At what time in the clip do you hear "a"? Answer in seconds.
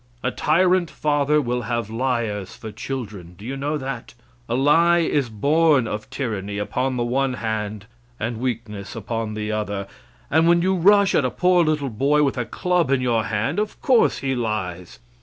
0.23-0.31, 4.49-4.55, 11.23-11.29, 12.39-12.45